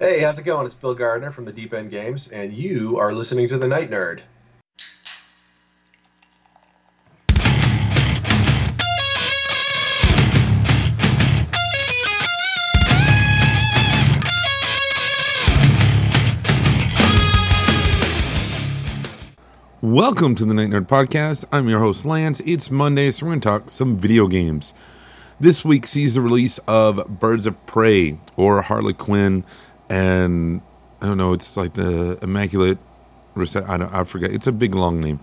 Hey, 0.00 0.20
how's 0.20 0.38
it 0.38 0.44
going? 0.44 0.64
It's 0.64 0.76
Bill 0.76 0.94
Gardner 0.94 1.32
from 1.32 1.42
the 1.42 1.52
Deep 1.52 1.74
End 1.74 1.90
Games, 1.90 2.28
and 2.28 2.52
you 2.52 3.00
are 3.00 3.12
listening 3.12 3.48
to 3.48 3.58
The 3.58 3.66
Night 3.66 3.90
Nerd. 3.90 4.20
Welcome 19.82 20.36
to 20.36 20.44
the 20.44 20.54
Night 20.54 20.68
Nerd 20.68 20.86
Podcast. 20.86 21.44
I'm 21.50 21.68
your 21.68 21.80
host, 21.80 22.04
Lance. 22.04 22.38
It's 22.46 22.70
Monday, 22.70 23.10
so 23.10 23.26
we're 23.26 23.30
going 23.30 23.40
to 23.40 23.48
talk 23.48 23.70
some 23.70 23.96
video 23.96 24.28
games. 24.28 24.74
This 25.40 25.64
week 25.64 25.86
sees 25.86 26.14
the 26.14 26.20
release 26.20 26.58
of 26.68 27.20
Birds 27.20 27.46
of 27.46 27.66
Prey 27.66 28.18
or 28.36 28.62
Harley 28.62 28.92
Quinn, 28.92 29.44
and 29.88 30.60
I 31.00 31.06
don't 31.06 31.18
know, 31.18 31.32
it's 31.32 31.56
like 31.56 31.74
the 31.74 32.18
Immaculate 32.22 32.78
Reset. 33.34 33.68
I, 33.68 33.76
don't, 33.76 33.92
I 33.92 34.04
forget. 34.04 34.32
It's 34.32 34.46
a 34.46 34.52
big 34.52 34.74
long 34.74 35.00
name, 35.00 35.20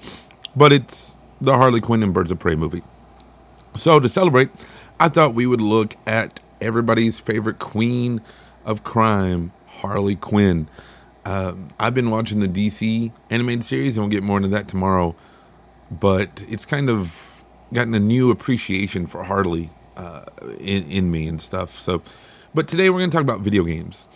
but 0.55 0.71
it's 0.71 1.15
the 1.41 1.53
Harley 1.55 1.81
Quinn 1.81 2.01
and 2.01 2.13
Birds 2.13 2.31
of 2.31 2.39
Prey 2.39 2.55
movie. 2.55 2.83
So 3.75 3.99
to 3.99 4.07
celebrate, 4.07 4.49
I 4.99 5.09
thought 5.09 5.33
we 5.33 5.45
would 5.45 5.61
look 5.61 5.95
at 6.07 6.39
everybody's 6.61 7.19
favorite 7.19 7.59
queen 7.59 8.21
of 8.63 8.83
crime, 8.83 9.51
Harley 9.67 10.15
Quinn. 10.15 10.67
Uh, 11.25 11.53
I've 11.79 11.93
been 11.93 12.09
watching 12.09 12.39
the 12.39 12.47
DC 12.47 13.11
animated 13.29 13.63
series, 13.63 13.97
and 13.97 14.03
we'll 14.03 14.11
get 14.11 14.23
more 14.23 14.37
into 14.37 14.49
that 14.49 14.67
tomorrow. 14.67 15.15
But 15.91 16.43
it's 16.47 16.65
kind 16.65 16.89
of 16.89 17.43
gotten 17.73 17.93
a 17.93 17.99
new 17.99 18.31
appreciation 18.31 19.07
for 19.07 19.23
Harley 19.23 19.69
uh, 19.97 20.25
in, 20.59 20.89
in 20.89 21.11
me 21.11 21.27
and 21.27 21.41
stuff. 21.41 21.79
So, 21.79 22.01
but 22.53 22.67
today 22.67 22.89
we're 22.89 22.99
going 22.99 23.09
to 23.09 23.15
talk 23.15 23.23
about 23.23 23.41
video 23.41 23.63
games. 23.63 24.07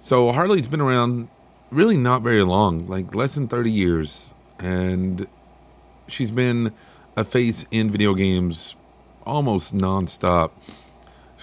So 0.00 0.32
Harley's 0.32 0.66
been 0.66 0.80
around 0.80 1.28
really 1.70 1.96
not 1.96 2.22
very 2.22 2.42
long, 2.42 2.86
like 2.86 3.14
less 3.14 3.34
than 3.34 3.48
thirty 3.48 3.70
years, 3.70 4.34
and 4.58 5.26
she's 6.08 6.30
been 6.30 6.72
a 7.16 7.24
face 7.24 7.66
in 7.70 7.90
video 7.90 8.14
games 8.14 8.76
almost 9.24 9.74
nonstop. 9.74 10.50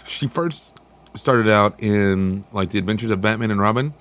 She 0.05 0.27
first 0.27 0.77
started 1.15 1.49
out 1.49 1.81
in 1.81 2.43
like 2.51 2.71
the 2.71 2.79
Adventures 2.79 3.11
of 3.11 3.21
Batman 3.21 3.51
and 3.51 3.59
Robin 3.59 3.93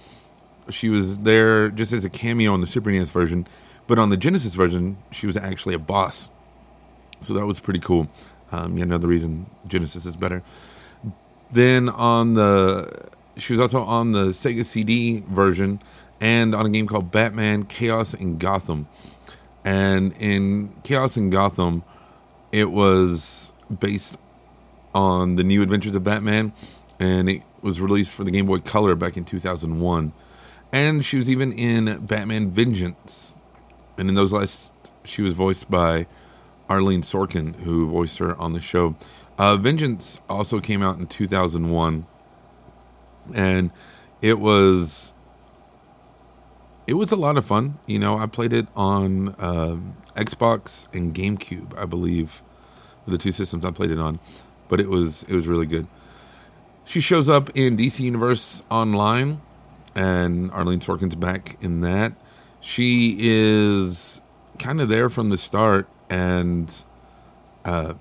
she 0.70 0.88
was 0.88 1.18
there 1.18 1.68
just 1.70 1.92
as 1.92 2.04
a 2.04 2.10
cameo 2.10 2.52
on 2.52 2.60
the 2.60 2.66
Super 2.66 2.90
NES 2.90 3.10
version, 3.10 3.46
but 3.86 3.98
on 3.98 4.10
the 4.10 4.16
Genesis 4.16 4.54
version, 4.54 4.98
she 5.10 5.26
was 5.26 5.36
actually 5.36 5.74
a 5.74 5.78
boss. 5.78 6.30
So 7.20 7.34
that 7.34 7.46
was 7.46 7.60
pretty 7.60 7.80
cool. 7.80 8.08
Um, 8.52 8.76
yeah, 8.76 8.84
another 8.84 9.08
reason 9.08 9.46
Genesis 9.66 10.06
is 10.06 10.16
better. 10.16 10.42
Then 11.50 11.88
on 11.88 12.34
the, 12.34 13.08
she 13.36 13.52
was 13.52 13.60
also 13.60 13.82
on 13.82 14.12
the 14.12 14.26
Sega 14.26 14.64
CD 14.64 15.22
version 15.28 15.80
and 16.20 16.54
on 16.54 16.66
a 16.66 16.70
game 16.70 16.86
called 16.86 17.10
Batman 17.10 17.64
Chaos 17.64 18.14
in 18.14 18.38
Gotham. 18.38 18.88
And 19.64 20.14
in 20.18 20.72
Chaos 20.84 21.16
in 21.16 21.30
Gotham, 21.30 21.82
it 22.52 22.70
was 22.70 23.52
based 23.80 24.16
on 24.94 25.36
the 25.36 25.44
new 25.44 25.62
Adventures 25.62 25.94
of 25.94 26.04
Batman, 26.04 26.52
and 26.98 27.28
it 27.28 27.42
was 27.60 27.80
released 27.80 28.14
for 28.14 28.24
the 28.24 28.30
Game 28.30 28.46
Boy 28.46 28.60
Color 28.60 28.94
back 28.94 29.16
in 29.16 29.24
2001 29.24 30.12
and 30.72 31.04
she 31.04 31.16
was 31.16 31.30
even 31.30 31.52
in 31.52 32.04
Batman 32.04 32.50
Vengeance. 32.50 33.36
And 33.96 34.08
in 34.08 34.14
those 34.14 34.32
last, 34.32 34.72
she 35.04 35.22
was 35.22 35.32
voiced 35.32 35.70
by 35.70 36.06
Arlene 36.68 37.02
Sorkin, 37.02 37.54
who 37.56 37.88
voiced 37.88 38.18
her 38.18 38.36
on 38.36 38.52
the 38.52 38.60
show. 38.60 38.96
Uh, 39.38 39.56
Vengeance 39.56 40.20
also 40.28 40.60
came 40.60 40.82
out 40.82 40.98
in 40.98 41.06
2001, 41.06 42.06
and 43.34 43.70
it 44.22 44.38
was 44.38 45.12
it 46.86 46.94
was 46.94 47.10
a 47.10 47.16
lot 47.16 47.36
of 47.36 47.44
fun. 47.46 47.78
You 47.86 47.98
know, 47.98 48.18
I 48.18 48.26
played 48.26 48.52
it 48.52 48.66
on 48.76 49.34
um, 49.38 49.96
Xbox 50.14 50.86
and 50.94 51.14
GameCube, 51.14 51.76
I 51.76 51.84
believe, 51.84 52.42
the 53.06 53.18
two 53.18 53.32
systems 53.32 53.64
I 53.64 53.70
played 53.70 53.90
it 53.90 53.98
on. 53.98 54.20
But 54.68 54.80
it 54.80 54.88
was 54.88 55.24
it 55.24 55.34
was 55.34 55.46
really 55.46 55.66
good. 55.66 55.86
She 56.84 57.00
shows 57.00 57.28
up 57.28 57.50
in 57.56 57.76
DC 57.76 58.00
Universe 58.00 58.62
Online 58.70 59.40
and 59.94 60.50
Arlene 60.52 60.80
Sorkin's 60.80 61.16
back 61.16 61.56
in 61.60 61.80
that. 61.80 62.12
She 62.60 63.16
is 63.18 64.20
kind 64.58 64.80
of 64.80 64.88
there 64.88 65.10
from 65.10 65.28
the 65.28 65.38
start 65.38 65.88
and 66.08 66.72
uh, 67.64 67.94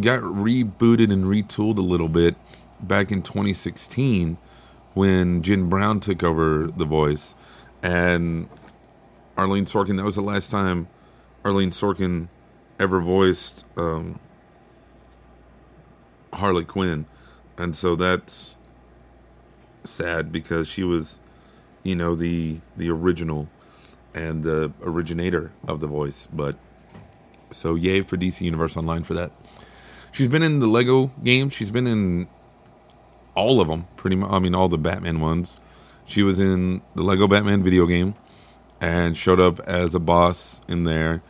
got 0.00 0.20
rebooted 0.22 1.12
and 1.12 1.24
retooled 1.24 1.78
a 1.78 1.82
little 1.82 2.08
bit 2.08 2.36
back 2.80 3.10
in 3.10 3.22
2016 3.22 4.38
when 4.94 5.42
Jen 5.42 5.68
Brown 5.68 6.00
took 6.00 6.22
over 6.22 6.66
the 6.66 6.84
voice. 6.84 7.34
And 7.82 8.48
Arlene 9.36 9.66
Sorkin, 9.66 9.96
that 9.96 10.04
was 10.04 10.16
the 10.16 10.22
last 10.22 10.50
time 10.50 10.88
Arlene 11.44 11.70
Sorkin 11.70 12.28
ever 12.78 13.00
voiced 13.00 13.64
um, 13.76 14.18
Harley 16.32 16.64
Quinn. 16.64 17.06
And 17.56 17.74
so 17.74 17.96
that's 17.96 18.56
sad 19.84 20.30
because 20.30 20.68
she 20.68 20.84
was, 20.84 21.18
you 21.82 21.94
know, 21.96 22.14
the 22.14 22.58
the 22.76 22.90
original 22.90 23.48
and 24.14 24.42
the 24.42 24.72
originator 24.82 25.52
of 25.66 25.80
the 25.80 25.86
voice. 25.86 26.28
But 26.32 26.56
so 27.50 27.74
yay 27.74 28.02
for 28.02 28.16
DC 28.16 28.40
Universe 28.40 28.76
Online 28.76 29.02
for 29.02 29.14
that. 29.14 29.32
She's 30.12 30.28
been 30.28 30.42
in 30.42 30.60
the 30.60 30.66
Lego 30.66 31.12
games. 31.22 31.54
She's 31.54 31.70
been 31.70 31.86
in 31.86 32.28
all 33.38 33.60
of 33.60 33.68
them, 33.68 33.86
pretty 33.96 34.16
much. 34.16 34.30
I 34.30 34.40
mean, 34.40 34.54
all 34.54 34.68
the 34.68 34.76
Batman 34.76 35.20
ones. 35.20 35.58
She 36.04 36.22
was 36.22 36.40
in 36.40 36.82
the 36.94 37.02
Lego 37.02 37.28
Batman 37.28 37.62
video 37.62 37.86
game 37.86 38.14
and 38.80 39.16
showed 39.16 39.40
up 39.40 39.60
as 39.60 39.94
a 39.94 40.00
boss 40.00 40.60
in 40.66 40.84
there. 40.84 41.22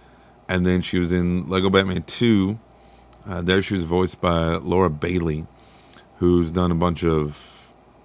And 0.49 0.65
then 0.65 0.81
she 0.81 0.99
was 0.99 1.13
in 1.13 1.49
Lego 1.49 1.69
Batman 1.69 2.03
2. 2.05 2.59
Uh, 3.27 3.43
there 3.43 3.61
she 3.61 3.75
was 3.75 3.85
voiced 3.85 4.21
by 4.21 4.55
Laura 4.55 4.89
Bailey, 4.89 5.47
who's 6.17 6.51
done 6.51 6.71
a 6.71 6.75
bunch 6.75 7.05
of 7.05 7.39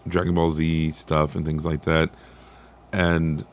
Dragon 0.06 0.36
Ball 0.36 0.52
Z 0.52 0.92
stuff 0.92 1.36
and 1.36 1.46
things 1.46 1.66
like 1.66 1.84
that. 1.84 2.10
And, 2.92 3.46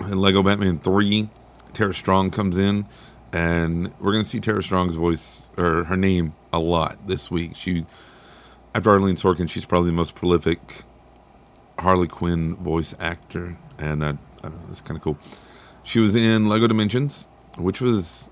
and 0.00 0.20
Lego 0.20 0.42
Batman 0.42 0.80
3, 0.80 1.28
Tara 1.72 1.94
Strong 1.94 2.32
comes 2.32 2.58
in, 2.58 2.86
and 3.32 3.92
we're 4.00 4.12
going 4.12 4.24
to 4.24 4.28
see 4.28 4.40
Tara 4.40 4.62
Strong's 4.62 4.96
voice, 4.96 5.48
or 5.56 5.84
her 5.84 5.96
name, 5.96 6.34
a 6.52 6.58
lot 6.58 7.06
this 7.06 7.30
week. 7.30 7.54
She, 7.54 7.84
after 8.76 8.90
Arlene 8.90 9.16
Sorkin, 9.16 9.48
she's 9.48 9.64
probably 9.64 9.88
the 9.88 9.96
most 9.96 10.14
prolific 10.14 10.58
Harley 11.78 12.06
Quinn 12.06 12.56
voice 12.56 12.94
actor, 13.00 13.56
and 13.78 14.02
that, 14.02 14.18
I 14.40 14.48
don't 14.48 14.60
know, 14.60 14.66
that's 14.68 14.82
kind 14.82 14.98
of 14.98 15.02
cool. 15.02 15.16
She 15.82 15.98
was 15.98 16.14
in 16.14 16.46
Lego 16.46 16.66
Dimensions, 16.66 17.26
which 17.56 17.80
was, 17.80 18.28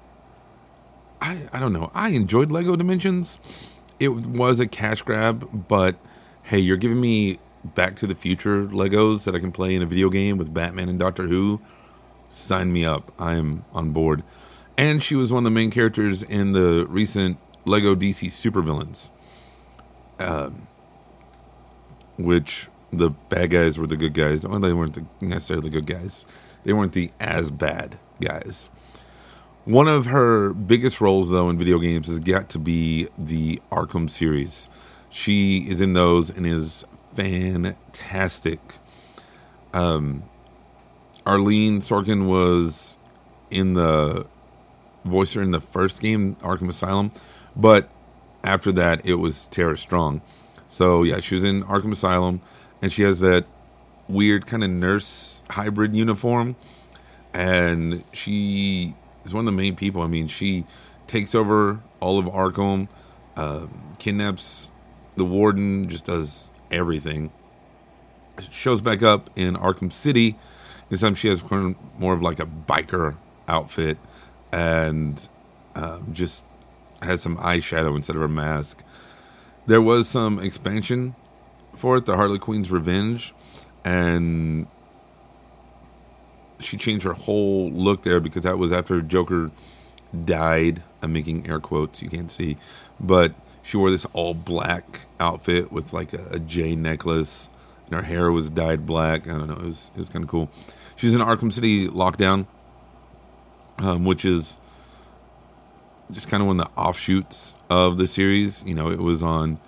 I, 1.23 1.49
I 1.51 1.59
don't 1.59 1.73
know, 1.73 1.91
I 1.95 2.11
enjoyed 2.11 2.51
Lego 2.51 2.77
Dimensions. 2.77 3.41
It 3.99 4.09
was 4.09 4.61
a 4.61 4.67
cash 4.67 5.01
grab, 5.01 5.67
but 5.67 5.97
hey, 6.43 6.59
you're 6.59 6.77
giving 6.77 7.01
me 7.01 7.39
Back 7.75 7.97
to 7.97 8.07
the 8.07 8.15
Future 8.15 8.67
Legos 8.67 9.25
that 9.25 9.35
I 9.35 9.39
can 9.39 9.51
play 9.51 9.75
in 9.75 9.81
a 9.81 9.87
video 9.87 10.11
game 10.11 10.37
with 10.37 10.53
Batman 10.53 10.91
and 10.91 10.99
Doctor 10.99 11.27
Who, 11.27 11.63
sign 12.29 12.71
me 12.71 12.85
up. 12.85 13.11
I 13.19 13.37
am 13.37 13.65
on 13.73 13.93
board. 13.93 14.23
And 14.77 15.03
she 15.03 15.15
was 15.15 15.33
one 15.33 15.39
of 15.39 15.45
the 15.45 15.55
main 15.55 15.71
characters 15.71 16.23
in 16.23 16.53
the 16.53 16.85
recent 16.87 17.39
Lego 17.65 17.95
DC 17.95 18.29
Supervillains, 18.29 19.11
um, 20.25 20.67
which 22.17 22.69
the 22.93 23.11
bad 23.11 23.51
guys 23.51 23.79
were 23.79 23.87
the 23.87 23.97
good 23.97 24.15
guys. 24.15 24.47
Well, 24.47 24.59
they 24.59 24.73
weren't 24.73 24.95
the, 24.95 25.05
necessarily 25.21 25.71
good 25.71 25.87
guys. 25.87 26.27
They 26.65 26.73
weren't 26.73 26.93
the 26.93 27.11
as 27.21 27.51
bad 27.51 27.99
guys. 28.21 28.71
One 29.65 29.89
of 29.89 30.07
her 30.07 30.53
biggest 30.53 31.01
roles, 31.01 31.31
though, 31.31 31.49
in 31.49 31.59
video 31.59 31.79
games 31.79 32.07
has 32.09 32.19
got 32.19 32.49
to 32.51 32.59
be 32.59 33.09
the 33.17 33.61
Arkham 33.71 34.11
series. 34.11 34.69
She 35.09 35.59
is 35.69 35.81
in 35.81 35.93
those 35.95 36.31
and 36.31 36.47
is 36.47 36.85
fantastic. 37.15 38.61
Um, 39.73 40.25
Arlene 41.27 41.81
Sorkin 41.81 42.27
was 42.27 42.97
in 43.51 43.75
the 43.75 44.27
voicer 45.05 45.41
in 45.41 45.51
the 45.51 45.61
first 45.61 46.01
game, 46.01 46.37
Arkham 46.37 46.69
Asylum, 46.69 47.11
but 47.57 47.89
after 48.45 48.71
that, 48.73 49.05
it 49.05 49.15
was 49.15 49.47
Tara 49.47 49.77
Strong. 49.77 50.23
So 50.69 51.03
yeah, 51.03 51.21
she 51.21 51.35
was 51.35 51.45
in 51.45 51.65
Arkham 51.65 51.93
Asylum, 51.93 52.41
and 52.81 52.93
she 52.93 53.03
has 53.03 53.21
that 53.21 53.47
weird 54.09 54.47
kind 54.47 54.63
of 54.63 54.71
nurse 54.71 55.43
hybrid 55.51 55.97
uniform, 55.97 56.57
and 57.33 58.05
she 58.13 58.95
is 59.25 59.35
one 59.35 59.41
of 59.43 59.47
the 59.47 59.57
main 59.57 59.75
people. 59.75 60.03
I 60.03 60.07
mean, 60.07 60.29
she 60.29 60.65
takes 61.07 61.35
over 61.35 61.81
all 62.01 62.19
of 62.19 62.27
Arkham, 62.27 62.89
uh, 63.37 63.67
kidnaps 63.99 64.71
the 65.17 65.25
warden 65.25 65.89
just 65.89 66.07
does 66.07 66.51
everything. 66.71 67.31
Shows 68.51 68.81
back 68.81 69.03
up 69.03 69.31
in 69.37 69.55
Arkham 69.55 69.93
City. 69.93 70.37
This 70.89 71.01
time 71.01 71.15
she 71.15 71.29
has 71.29 71.43
more 71.99 72.15
of 72.15 72.23
like 72.23 72.41
a 72.41 72.47
biker 72.47 73.17
outfit 73.47 73.97
and 74.53 75.29
um, 75.75 76.13
just 76.13 76.45
has 77.05 77.23
some 77.23 77.37
eyeshadow 77.39 77.97
instead 77.97 78.17
of 78.17 78.23
a 78.23 78.29
mask. 78.29 78.83
There 79.67 79.81
was 79.81 80.09
some 80.09 80.39
expansion 80.39 81.15
for 81.77 81.97
it, 81.97 82.07
the 82.07 82.17
Harley 82.17 82.39
Quinn's 82.39 82.71
Revenge, 82.71 83.35
and 83.85 84.67
she 86.61 86.77
changed 86.77 87.05
her 87.05 87.13
whole 87.13 87.71
look 87.71 88.03
there 88.03 88.21
because 88.21 88.43
that 88.43 88.59
was 88.59 88.73
after 88.73 89.01
Joker 89.01 89.51
died. 90.25 90.83
I'm 91.03 91.13
making 91.13 91.49
air 91.49 91.61
quotes, 91.61 92.01
you 92.03 92.09
can't 92.09 92.31
see, 92.31 92.57
but 93.01 93.35
she 93.63 93.77
wore 93.77 93.91
this 93.91 94.07
all 94.13 94.35
black 94.35 95.01
outfit 95.19 95.73
with 95.73 95.93
like 95.93 96.13
a, 96.13 96.27
a 96.33 96.39
J 96.39 96.77
necklace, 96.77 97.49
and 97.87 97.95
her 97.95 98.03
hair 98.03 98.31
was 98.31 98.51
dyed 98.51 98.87
black. 98.87 99.27
I 99.27 99.33
don't 99.33 99.49
know, 99.49 99.55
it 99.55 99.65
was 99.65 99.91
it 99.95 99.99
was 99.99 100.09
kind 100.09 100.25
of 100.25 100.31
cool. 100.31 100.51
She's 100.97 101.15
in 101.15 101.21
Arkham 101.21 101.53
City 101.53 101.89
lockdown, 101.89 102.47
um, 103.79 104.05
which 104.05 104.25
is 104.25 104.57
just 106.11 106.29
kind 106.29 106.43
of 106.43 106.47
one 106.47 106.61
of 106.61 106.67
the 106.67 106.81
offshoots 106.81 107.57
of 107.71 107.99
the 107.99 108.07
series. 108.07 108.63
You 108.67 108.75
know, 108.75 108.91
it 108.91 109.01
was 109.01 109.23
on 109.23 109.59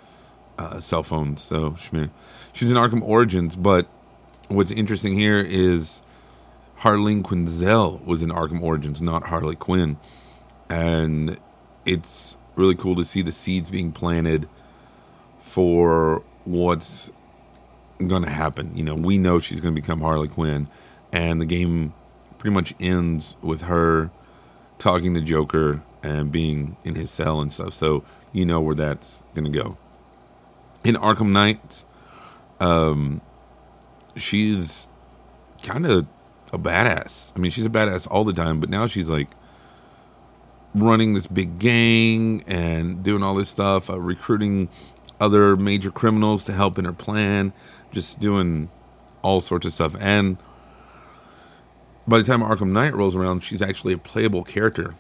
uh, 0.59 0.81
cell 0.81 1.03
phones, 1.03 1.43
so 1.43 1.77
Schmidt. 1.77 2.11
She's 2.53 2.71
in 2.71 2.77
Arkham 2.77 3.03
Origins, 3.03 3.57
but 3.57 3.87
what's 4.49 4.71
interesting 4.71 5.15
here 5.15 5.41
is 5.41 6.03
Harleen 6.81 7.23
Quinzel 7.23 8.05
was 8.05 8.23
in 8.23 8.31
Arkham 8.31 8.63
Origins, 8.63 9.03
not 9.03 9.27
Harley 9.27 9.57
Quinn, 9.57 9.99
and 10.69 11.39
it's 11.85 12.37
really 12.55 12.75
cool 12.75 12.97
to 12.97 13.05
see 13.05 13.23
the 13.23 13.33
seeds 13.33 13.71
being 13.71 13.93
planted 13.93 14.49
for 15.41 16.23
what's 16.45 17.13
going 17.99 18.23
to 18.23 18.31
happen. 18.31 18.77
You 18.77 18.85
know, 18.85 18.95
we 18.95 19.19
know 19.19 19.41
she's 19.41 19.61
going 19.61 19.75
to 19.75 19.81
become 19.81 20.01
Harley 20.01 20.29
Quinn, 20.29 20.69
and 21.13 21.41
the 21.41 21.47
game 21.47 21.95
pretty 22.39 22.55
much 22.55 22.75
ends 22.81 23.37
with 23.43 23.63
her 23.63 24.11
talking 24.79 25.15
to 25.15 25.21
Joker 25.21 25.83
and 26.07 26.31
being 26.31 26.77
in 26.85 26.95
his 26.95 27.11
cell 27.11 27.41
and 27.41 27.53
stuff. 27.53 27.75
So 27.75 28.05
you 28.33 28.47
know 28.47 28.61
where 28.61 28.75
that's 28.75 29.23
to 29.35 29.49
go. 29.49 29.77
In 30.85 30.95
Arkham 30.95 31.31
Knight, 31.33 31.85
um, 32.61 33.21
she's 34.17 34.89
kind 35.63 35.85
of 35.85 36.09
a 36.53 36.59
badass. 36.59 37.33
I 37.35 37.41
mean, 37.41 37.51
she's 37.51 37.67
a 37.67 37.71
badass 37.71 38.07
all 38.11 38.25
the 38.25 38.33
time, 38.33 38.61
but 38.61 38.71
now 38.71 38.87
she's 38.87 39.09
like 39.09 39.29
running 40.75 41.15
this 41.15 41.27
big 41.27 41.59
gang 41.59 42.45
and 42.47 43.03
doing 43.03 43.23
all 43.23 43.35
this 43.35 43.49
stuff, 43.49 43.91
uh, 43.91 43.99
recruiting 43.99 44.69
other 45.21 45.57
major 45.57 45.91
criminals 45.91 46.45
to 46.45 46.53
help 46.53 46.79
in 46.79 46.85
her 46.85 46.93
plan, 46.93 47.53
just 47.91 48.21
doing 48.21 48.71
all 49.23 49.41
sorts 49.41 49.67
of 49.67 49.73
stuff. 49.73 49.97
And 49.99 50.37
by 52.07 52.19
the 52.19 52.25
time 52.25 52.43
Arkham 52.43 52.71
Knight 52.71 52.95
rolls 52.95 53.17
around, 53.17 53.41
she's 53.43 53.63
actually 53.63 53.95
a 53.95 53.99
playable 53.99 54.45
character, 54.45 54.95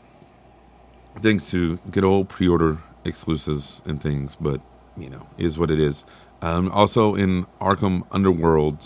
thanks 1.20 1.50
to 1.50 1.78
good 1.90 2.04
old 2.04 2.28
pre-order 2.28 2.78
exclusives 3.04 3.82
and 3.84 4.00
things. 4.00 4.36
But 4.36 4.60
you 4.96 5.10
know, 5.10 5.26
is 5.38 5.58
what 5.58 5.70
it 5.70 5.80
is. 5.80 6.04
Um, 6.42 6.70
also 6.70 7.14
in 7.14 7.46
Arkham 7.60 8.02
Underworld, 8.10 8.84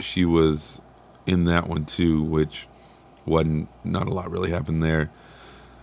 she 0.00 0.24
was 0.24 0.80
in 1.26 1.44
that 1.44 1.68
one 1.68 1.84
too, 1.84 2.22
which 2.22 2.68
wasn't 3.24 3.68
not 3.84 4.06
a 4.06 4.12
lot 4.12 4.30
really 4.30 4.50
happened 4.50 4.82
there. 4.82 5.10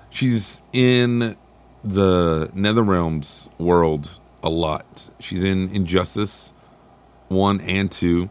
She's 0.09 0.61
in 0.71 1.35
the 1.83 2.47
NetherRealm's 2.55 3.49
world 3.57 4.19
a 4.41 4.49
lot. 4.49 5.09
She's 5.19 5.43
in 5.43 5.69
Injustice 5.69 6.53
one 7.29 7.59
and 7.61 7.91
two, 7.91 8.29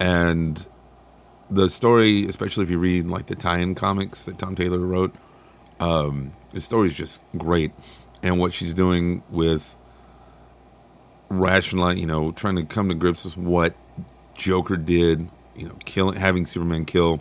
and 0.00 0.66
the 1.50 1.68
story, 1.68 2.26
especially 2.26 2.64
if 2.64 2.70
you 2.70 2.78
read 2.78 3.06
like 3.06 3.26
the 3.26 3.34
tie-in 3.34 3.74
comics 3.74 4.24
that 4.24 4.38
Tom 4.38 4.56
Taylor 4.56 4.78
wrote, 4.78 5.14
um, 5.82 6.32
the 6.52 6.60
story 6.60 6.88
is 6.88 6.96
just 6.96 7.20
great, 7.36 7.72
and 8.22 8.38
what 8.38 8.52
she's 8.52 8.72
doing 8.72 9.24
with 9.30 9.74
rationalize, 11.28 11.98
you 11.98 12.06
know, 12.06 12.30
trying 12.30 12.54
to 12.54 12.62
come 12.62 12.88
to 12.88 12.94
grips 12.94 13.24
with 13.24 13.36
what 13.36 13.74
Joker 14.36 14.76
did, 14.76 15.28
you 15.56 15.66
know, 15.66 15.74
killing, 15.84 16.20
having 16.20 16.46
Superman 16.46 16.84
kill 16.84 17.20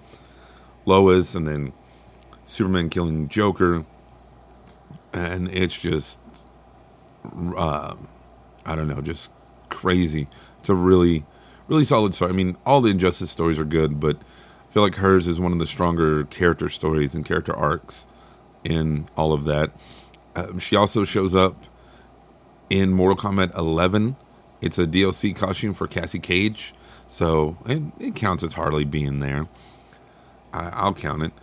Lois, 0.85 1.33
and 1.33 1.47
then 1.47 1.73
Superman 2.45 2.91
killing 2.91 3.29
Joker, 3.29 3.83
and 5.11 5.49
it's 5.49 5.79
just, 5.79 6.19
uh, 7.57 7.95
I 8.63 8.75
don't 8.75 8.87
know, 8.87 9.01
just 9.01 9.31
crazy. 9.69 10.27
It's 10.59 10.69
a 10.69 10.75
really, 10.75 11.25
really 11.67 11.83
solid 11.83 12.13
story. 12.13 12.29
I 12.29 12.35
mean, 12.35 12.57
all 12.63 12.79
the 12.79 12.91
Injustice 12.91 13.31
stories 13.31 13.57
are 13.57 13.65
good, 13.65 13.99
but 13.99 14.17
I 14.17 14.73
feel 14.73 14.83
like 14.83 14.95
hers 14.95 15.27
is 15.27 15.39
one 15.39 15.51
of 15.51 15.57
the 15.57 15.65
stronger 15.65 16.25
character 16.25 16.69
stories 16.69 17.15
and 17.15 17.25
character 17.25 17.55
arcs 17.55 18.05
in 18.63 19.07
all 19.17 19.33
of 19.33 19.45
that. 19.45 19.71
Um, 20.35 20.59
she 20.59 20.75
also 20.75 21.03
shows 21.03 21.35
up 21.35 21.55
in 22.69 22.91
Mortal 22.91 23.17
Kombat 23.17 23.55
11. 23.57 24.15
It's 24.61 24.77
a 24.77 24.85
DLC 24.85 25.35
costume 25.35 25.73
for 25.73 25.87
Cassie 25.87 26.19
Cage, 26.19 26.73
so 27.07 27.57
it, 27.65 27.81
it 27.99 28.15
counts 28.15 28.43
as 28.43 28.53
hardly 28.53 28.85
being 28.85 29.19
there. 29.19 29.47
I, 30.53 30.69
I'll 30.69 30.93
count 30.93 31.23
it. 31.23 31.33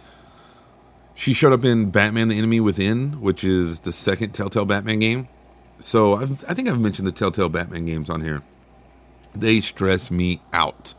She 1.15 1.33
showed 1.33 1.53
up 1.53 1.65
in 1.65 1.91
Batman: 1.91 2.29
The 2.29 2.39
Enemy 2.39 2.61
Within, 2.61 3.21
which 3.21 3.43
is 3.43 3.81
the 3.81 3.93
second 3.93 4.33
Telltale 4.33 4.65
Batman 4.65 5.01
game. 5.01 5.29
So 5.81 6.15
I've, 6.15 6.45
I 6.49 6.55
think 6.55 6.69
I've 6.69 6.81
mentioned 6.81 7.09
the 7.09 7.13
Telltale 7.13 7.49
Batman 7.49 7.87
games 7.87 8.09
on 8.09 8.21
here. 8.21 8.43
They 9.35 9.61
stress 9.61 10.11
me 10.11 10.41
out. 10.53 10.95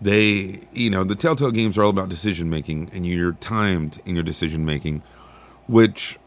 They, 0.00 0.60
you 0.72 0.90
know, 0.90 1.04
the 1.04 1.14
Telltale 1.14 1.50
games 1.50 1.78
are 1.78 1.84
all 1.84 1.90
about 1.90 2.08
decision 2.08 2.50
making, 2.50 2.90
and 2.92 3.06
you're 3.06 3.32
timed 3.34 4.00
in 4.04 4.14
your 4.14 4.24
decision 4.24 4.64
making, 4.64 5.02
which 5.66 6.18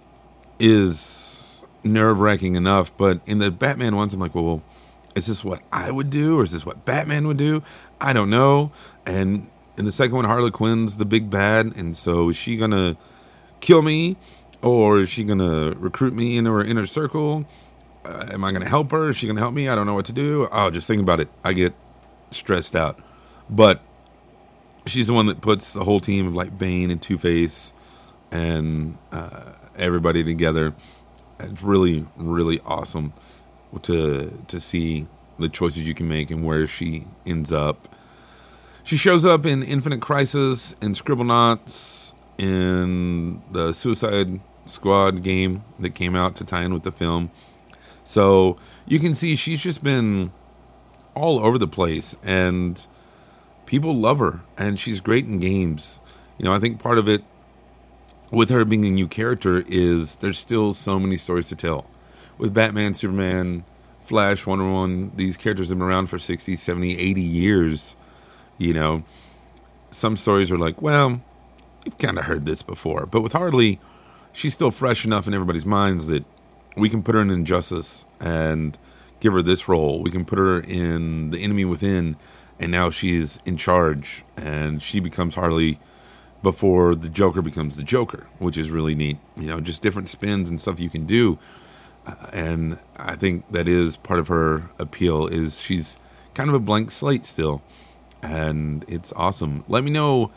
is 0.60 1.66
nerve 1.84 2.20
wracking 2.20 2.56
enough. 2.56 2.96
But 2.98 3.22
in 3.26 3.40
the 3.40 3.52
Batman 3.52 3.96
ones, 3.96 4.14
I'm 4.14 4.20
like, 4.20 4.36
well, 4.36 4.62
is 5.16 5.28
this 5.28 5.44
what 5.44 5.62
I 5.72 5.92
would 5.92 6.10
do, 6.10 6.40
or 6.40 6.44
is 6.44 6.52
this 6.52 6.66
what 6.66 6.86
Batman 6.86 7.28
would 7.28 7.38
do? 7.38 7.64
I 8.00 8.14
don't 8.14 8.30
know. 8.30 8.72
And 9.06 9.50
in 9.78 9.86
the 9.86 9.92
second 9.92 10.16
one, 10.16 10.26
Harley 10.26 10.52
Quinn's 10.52 10.98
the 10.98 11.06
big 11.06 11.30
bad, 11.30 11.76
and 11.76 11.96
so 11.96 12.30
is 12.30 12.38
she 12.38 12.58
gonna 12.58 12.98
kill 13.60 13.82
me, 13.82 14.18
or 14.62 15.00
is 15.00 15.10
she 15.10 15.24
gonna 15.24 15.72
recruit 15.78 16.14
me 16.14 16.38
into 16.38 16.52
her 16.52 16.64
inner 16.64 16.86
circle? 16.86 17.46
Uh, 18.06 18.28
am 18.32 18.44
I 18.44 18.52
gonna 18.52 18.70
help 18.70 18.92
her? 18.92 19.10
Is 19.10 19.18
she 19.18 19.28
gonna 19.28 19.40
help 19.40 19.54
me? 19.54 19.70
I 19.70 19.76
don't 19.76 19.86
know 19.86 19.94
what 19.94 20.06
to 20.06 20.14
do. 20.14 20.48
Oh, 20.52 20.70
just 20.70 20.88
think 20.88 21.02
about 21.02 21.20
it. 21.20 21.30
I 21.44 21.54
get 21.54 21.74
stressed 22.32 22.76
out. 22.76 23.00
But 23.50 23.82
she's 24.86 25.08
the 25.08 25.14
one 25.14 25.26
that 25.28 25.42
puts 25.42 25.74
the 25.74 25.84
whole 25.84 26.00
team 26.00 26.28
of 26.28 26.34
like 26.34 26.58
Bane 26.58 26.92
and 26.92 27.02
Two 27.02 27.18
Face 27.18 27.74
and 28.32 28.98
uh, 29.12 29.54
everybody 29.78 30.24
together. 30.24 30.74
It's 31.40 31.62
really, 31.62 32.06
really 32.16 32.60
awesome 32.66 33.14
to 33.84 34.44
to 34.48 34.60
see 34.60 35.08
the 35.38 35.50
choices 35.50 35.88
you 35.88 35.94
can 35.94 36.08
make 36.08 36.32
and 36.32 36.46
where 36.46 36.66
she 36.68 37.06
ends 37.26 37.52
up. 37.52 37.88
She 38.84 38.98
shows 38.98 39.26
up 39.26 39.46
in 39.46 39.64
Infinite 39.64 40.02
Crisis 40.02 40.76
and 40.82 40.96
Scribblenauts 40.96 42.16
in 42.38 43.42
the 43.52 43.74
Suicide 43.74 44.40
Squad 44.66 45.24
game 45.24 45.64
that 45.80 45.92
came 45.92 46.16
out 46.16 46.36
to 46.38 46.46
tie 46.46 46.64
in 46.64 46.74
with 46.74 46.84
the 46.84 46.92
film. 46.92 47.32
So 48.04 48.58
you 48.86 49.00
can 49.00 49.16
see 49.16 49.36
she's 49.36 49.62
just 49.62 49.84
been 49.84 50.32
all 51.16 51.40
over 51.40 51.58
the 51.58 51.68
place 51.68 52.16
and 52.24 52.88
people 53.66 53.96
love 53.96 54.20
her 54.20 54.42
and 54.58 54.80
she's 54.80 55.02
great 55.02 55.26
in 55.26 55.40
games. 55.40 56.00
You 56.38 56.46
know, 56.46 56.54
I 56.54 56.60
think 56.60 56.80
part 56.82 56.98
of 56.98 57.08
it 57.08 57.24
with 58.32 58.50
her 58.50 58.66
being 58.66 58.86
a 58.86 58.90
new 58.90 59.08
character 59.08 59.64
is 59.68 60.18
there's 60.18 60.38
still 60.38 60.74
so 60.74 61.00
many 61.00 61.18
stories 61.18 61.48
to 61.50 61.56
tell. 61.56 61.86
With 62.38 62.54
Batman, 62.54 62.94
Superman, 62.94 63.64
Flash, 64.04 64.46
Wonder 64.46 64.66
Woman, 64.66 65.12
these 65.16 65.38
characters 65.38 65.70
have 65.70 65.78
been 65.78 65.88
around 65.88 66.08
for 66.08 66.20
60, 66.20 66.56
70, 66.56 66.98
80 66.98 67.22
years. 67.22 67.96
You 68.58 68.74
know, 68.74 69.04
some 69.92 70.18
stories 70.18 70.52
are 70.52 70.58
like, 70.58 70.82
well, 70.82 71.22
you've 71.86 71.98
kind 71.98 72.18
of 72.18 72.26
heard 72.26 72.46
this 72.46 72.64
before. 72.64 73.06
But 73.06 73.22
with 73.22 73.34
Harley, 73.34 73.80
she's 74.34 74.54
still 74.54 74.72
fresh 74.72 75.06
enough 75.06 75.28
in 75.28 75.34
everybody's 75.34 75.66
minds 75.66 76.08
that 76.08 76.26
we 76.76 76.90
can 76.90 77.04
put 77.04 77.16
her 77.16 77.22
in 77.22 77.30
Injustice 77.30 78.06
and 78.20 78.78
give 79.20 79.34
her 79.34 79.42
this 79.42 79.68
role. 79.68 80.02
We 80.02 80.12
can 80.12 80.26
put 80.26 80.38
her 80.38 80.60
in 80.60 81.32
The 81.32 81.40
Enemy 81.40 81.66
Within, 81.66 82.18
and 82.60 82.72
now 82.72 82.90
she's 82.90 83.40
in 83.46 83.58
charge, 83.58 84.24
and 84.36 84.82
she 84.82 85.00
becomes 85.00 85.36
Harley 85.36 85.80
before 86.44 86.96
the 86.96 87.10
Joker 87.10 87.42
becomes 87.42 87.76
the 87.76 87.84
Joker, 87.84 88.28
which 88.40 88.58
is 88.58 88.70
really 88.72 88.96
neat. 88.96 89.18
You 89.36 89.48
know, 89.48 89.60
just 89.60 89.82
different 89.82 90.10
spins 90.10 90.50
and 90.50 90.60
stuff 90.62 90.80
you 90.80 90.90
can 90.90 91.06
do. 91.06 91.40
Uh, 92.06 92.16
and 92.32 92.80
I 92.96 93.16
think 93.16 93.52
that 93.52 93.68
is 93.68 93.98
part 93.98 94.20
of 94.20 94.28
her 94.30 94.70
appeal 94.80 95.28
is 95.28 95.60
she's 95.60 95.98
kind 96.34 96.50
of 96.50 96.56
a 96.56 96.60
blank 96.60 96.92
slate 96.92 97.26
still 97.26 97.62
and 98.22 98.86
it's 98.88 99.14
awesome. 99.16 99.64
Let 99.68 99.84
me 99.84 99.92
know 99.92 100.32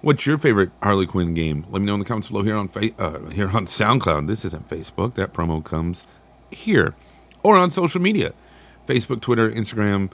what's 0.00 0.26
your 0.26 0.38
favorite 0.38 0.70
Harley 0.82 1.06
Quinn 1.06 1.34
game. 1.34 1.66
Let 1.70 1.80
me 1.80 1.86
know 1.86 1.94
in 1.94 2.00
the 2.00 2.06
comments 2.06 2.28
below 2.28 2.42
here 2.42 2.56
on 2.56 2.68
fa- 2.68 2.92
uh, 2.98 3.30
here 3.30 3.48
on 3.48 3.66
SoundCloud. 3.66 4.26
This 4.26 4.44
isn't 4.44 4.68
Facebook. 4.68 5.14
That 5.14 5.32
promo 5.32 5.64
comes 5.64 6.06
here 6.50 6.94
or 7.42 7.56
on 7.56 7.70
social 7.70 8.00
media, 8.00 8.32
Facebook, 8.86 9.20
Twitter, 9.20 9.50
Instagram, 9.50 10.10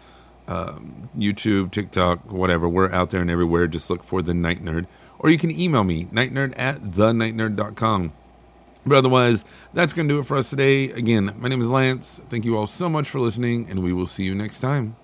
um, 0.49 1.11
YouTube, 1.17 1.71
TikTok, 1.71 2.31
whatever. 2.31 2.69
We're 2.69 2.91
out 2.93 3.11
there 3.11 3.21
and 3.21 3.31
everywhere. 3.31 3.67
Just 3.67 3.91
look 3.91 4.03
for 4.03 4.23
the 4.23 4.35
Night 4.35 4.65
Nerd, 4.65 4.87
or 5.21 5.31
you 5.31 5.39
can 5.39 5.51
email 5.51 5.85
me 5.85 6.07
nightnerd 6.07 6.55
at 6.59 6.81
thenightnerd.com. 6.81 8.13
But 8.87 8.97
otherwise, 8.97 9.45
that's 9.75 9.93
going 9.93 10.09
to 10.09 10.15
do 10.15 10.21
it 10.21 10.27
for 10.27 10.39
us 10.39 10.51
today. 10.51 10.91
Again, 10.91 11.35
my 11.39 11.49
name 11.49 11.61
is 11.61 11.69
Lance. 11.69 12.21
Thank 12.31 12.47
you 12.47 12.57
all 12.57 12.67
so 12.67 12.89
much 12.89 13.09
for 13.09 13.21
listening, 13.21 13.69
and 13.69 13.85
we 13.85 13.93
will 13.93 14.07
see 14.07 14.25
you 14.25 14.35
next 14.35 14.61
time. 14.61 14.97